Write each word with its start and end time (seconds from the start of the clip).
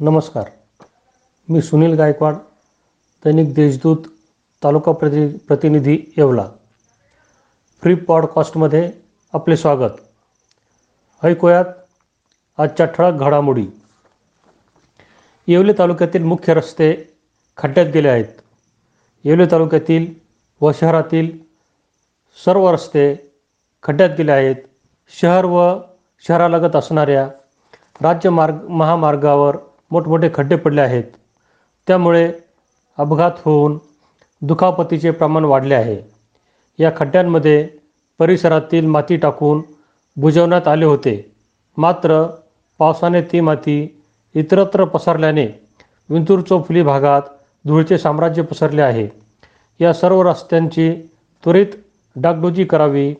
नमस्कार. 0.00 0.44
मी 1.48 1.62
सुनील 1.62 1.94
गायकवाड 1.94 2.34
दैनिक 3.24 3.54
देशदूत 3.54 3.96
तालुका 4.64 4.92
प्रति 4.92 5.28
प्रतिनिधी 5.28 5.98
येवला. 6.16 6.50
फ्री 7.82 7.94
पॉडकास्टमध्ये 7.94 8.92
आपले 9.32 9.56
स्वागत. 9.56 9.90
ऐकूयात 11.24 11.64
आजच्या 12.58 12.86
ठळक 12.86 13.14
घडामोडी. 13.14 13.66
येवले 15.46 15.72
तालुक्यातील 15.78 16.22
मुख्य 16.22 16.54
रस्ते 16.54 17.12
खड्ड्यात 17.56 17.86
गेले 17.86 18.08
आहेत. 18.08 18.40
येवले 19.24 19.46
तालुक्यातील 19.46 20.14
व 20.60 20.72
शहरातील 20.72 21.38
सर्व 22.44 22.70
रस्ते 22.70 23.32
खड्ड्यात 23.82 24.10
गेले 24.18 24.32
आहेत. 24.32 24.56
शहर 25.08 25.44
व 25.44 25.78
शहरालगत 26.28 26.76
असणाऱ्या 26.76 27.28
राज्य 28.02 28.30
मार्ग 28.30 28.68
महामार्गावर 28.68 29.56
मोठमोठे 29.90 30.30
खड्डे 30.34 30.56
पडले 30.56 30.80
आहेत. 30.80 31.04
त्यामुळे 31.86 32.32
अपघात 32.98 33.30
होऊन 33.44 33.78
दुखापतीचे 34.42 35.10
प्रमाण 35.10 35.44
वाढले 35.44 35.74
आहे. 35.74 35.96
या 36.78 36.92
खड्ड्यांमध्ये 36.96 37.68
परिसरातील 38.18 38.86
माती 38.86 39.16
टाकून 39.16 39.62
बुजवण्यात 40.16 40.68
आले 40.68 40.84
होते. 40.84 41.32
मात्र 41.76 42.26
पावसाने 42.78 43.22
ती 43.22 43.40
माती 43.40 44.02
इतरत्र 44.34 44.84
पसरल्याने 44.84 45.46
विंतूर 46.08 46.40
चौफुली 46.40 46.82
भागात 46.82 47.22
धुळचे 47.66 47.98
साम्राज्य 47.98 48.42
पसरले 48.42 48.82
आहे. 48.82 49.08
या 49.80 49.92
सर्व 49.94 50.22
रस्त्यांची 50.22 50.92
त्वरित 51.44 51.66
डागडुजी 52.16 52.64
करावी 52.64 53.14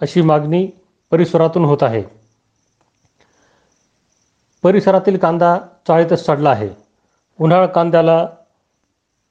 अशी 0.00 0.22
मागणी 0.22 0.68
परिसरातून 1.10 1.64
होत 1.64 1.82
आहे. 1.82 2.02
परिसरातील 4.62 5.16
कांदा 5.16 5.58
चाळीतच 5.88 6.26
चढला 6.26 6.50
आहे. 6.50 6.68
उन्हाळ 7.40 7.66
कांद्याला 7.66 8.28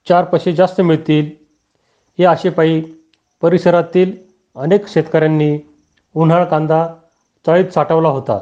चार 0.09 0.25
पैसे 0.25 0.53
जास्त 0.53 0.81
मिळतील. 0.81 1.31
या 2.17 2.31
आशेपायी 2.31 2.81
परिसरातील 3.41 4.15
अनेक 4.55 4.87
शेतकऱ्यांनी 4.87 5.59
उन्हाळ 6.15 6.45
कांदा 6.45 6.87
चाळीत 7.45 7.65
साठवला 7.65 8.09
होता. 8.09 8.41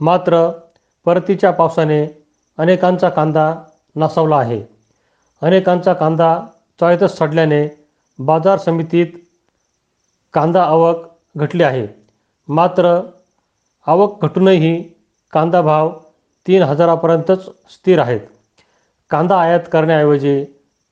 मात्र 0.00 0.50
परतीच्या 1.04 1.50
पावसाने 1.50 2.24
अनेकांचा 2.58 3.08
कांदा 3.08 3.54
नासावला 3.96 4.36
आहे. 4.36 4.62
अनेकांचा 5.42 5.92
कांदा 5.92 6.46
चाळीतच 6.80 7.18
सडल्याने 7.18 7.86
बाजार 8.18 8.58
समितीत 8.58 9.06
कांदा 10.32 10.64
आवक 10.64 10.96
घटली 11.36 11.62
आहे. 11.62 11.86
मात्र 12.48 13.00
आवक 13.86 14.24
घटूनही 14.24 14.94
कांदा 15.32 15.60
भाव 15.60 16.00
तीन 16.46 16.62
हजारापर्यंतच 16.62 17.44
स्थिर 17.46 17.98
आहेत. 17.98 18.20
कांदा 19.10 19.40
आयात 19.40 19.60
करण्याऐवजी 19.72 20.44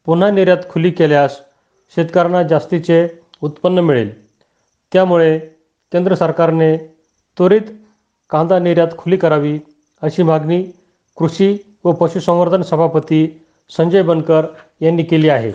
पुन्हा 0.07 0.31
निर्यात 0.31 0.59
खुली 0.71 0.91
केल्यास 0.91 1.41
शेतकऱ्यांना 1.95 2.43
जास्तीचे 2.43 3.09
उत्पन्न 3.43 3.79
मिळेल. 3.79 4.29
त्यामुळे 4.93 5.39
केंद्र 5.93 6.15
सरकारने 6.15 6.77
त्वरित 7.39 7.63
कांदा 8.31 8.59
निर्यात 8.59 8.89
खुली 8.99 9.17
करावी 9.17 9.59
अशी 10.03 10.23
मागणी 10.23 10.63
कृषी 11.17 11.57
व 11.85 11.93
पशुसंवर्धन 11.93 12.63
सभापती 12.63 13.41
संजय 13.71 14.03
बनकर 14.03 14.47
यांनी 14.81 15.03
केली 15.03 15.29
आहे. 15.29 15.53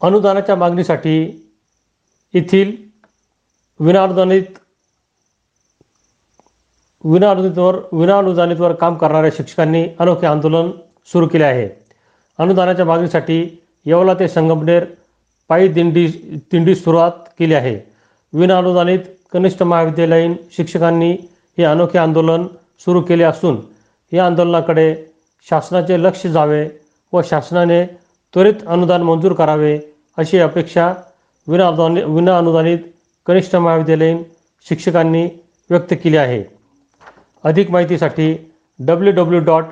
अनुदानाच्या 0.00 0.56
मागणीसाठी 0.56 1.48
येथील 2.34 2.76
विनाअनुदानित 3.80 4.42
विनाअनुदानितवर 7.04 7.76
विनाअनुदानितवर 7.92 8.72
काम 8.72 8.94
करणाऱ्या 8.94 9.30
शिक्षकांनी 9.30 9.84
अनोखे 9.98 10.26
आंदोलन 10.26 10.70
सुरू 11.06 11.26
केले 11.26 11.44
आहे. 11.44 11.68
अनुदानाच्या 12.38 12.84
मागणीसाठी 12.84 13.62
येवला 13.86 14.14
ते 14.14 14.28
संगमनेर 14.28 14.84
पायी 15.48 15.68
दिंडी 15.68 16.06
दिंडी 16.52 16.74
सुरुवात 16.74 17.10
केली 17.38 17.54
आहे. 17.54 17.78
विनाअनुदानित 18.32 18.98
कनिष्ठ 19.32 19.62
महाविद्यालयीन 19.62 20.34
शिक्षकांनी 20.52 21.12
हे 21.58 21.64
अनोखे 21.64 21.98
आंदोलन 21.98 22.46
सुरू 22.78 23.00
केले 23.00 23.24
असून 23.24 23.56
या 24.12 24.26
आंदोलनाकडे 24.26 24.94
शासनाचे 25.50 26.02
लक्ष 26.02 26.26
जावे 26.26 26.68
व 27.12 27.22
शासनाने 27.22 27.84
त्वरित 28.34 28.54
अनुदान 28.66 29.02
मंजूर 29.02 29.32
करावे 29.32 29.78
अशी 30.16 30.38
अपेक्षा 30.38 30.94
विनाअनुदानित 31.48 32.04
विनाअनुदानित 32.04 32.78
कनिष्ठ 33.26 33.56
महाविद्यालयीन 33.56 34.22
शिक्षकांनी 34.68 35.28
व्यक्त 35.70 35.94
केली 36.04 36.16
आहे. 36.16 36.59
अधिक 37.44 37.70
माहितीसाठी 37.70 38.34
W 38.78 39.12
W 39.12 39.40
dot 39.40 39.64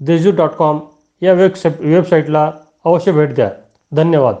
देजू 0.00 0.30
dot 0.30 0.50
com 0.50 0.80
या 1.22 1.32
वेबसे 1.32 1.68
वेबसाईटला 1.80 2.52
अवश्य 2.84 3.12
भेट 3.12 3.34
द्या. 3.34 3.50
धन्यवाद. 3.92 4.34